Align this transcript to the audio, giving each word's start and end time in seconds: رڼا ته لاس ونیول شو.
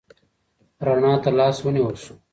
رڼا 0.85 1.13
ته 1.23 1.29
لاس 1.37 1.57
ونیول 1.65 1.95
شو. 2.03 2.13